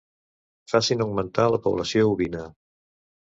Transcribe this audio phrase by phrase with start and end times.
[0.71, 2.43] Facin augmentar la població ovina.